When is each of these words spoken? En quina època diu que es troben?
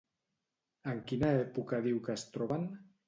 En 0.93 1.03
quina 1.11 1.29
època 1.43 1.83
diu 1.89 2.01
que 2.09 2.17
es 2.21 2.25
troben? 2.39 2.67